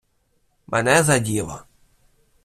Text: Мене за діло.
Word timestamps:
Мене 0.67 1.03
за 1.03 1.19
діло. 1.19 1.61